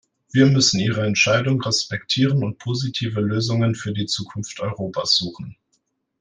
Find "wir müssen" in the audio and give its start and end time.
0.31-0.79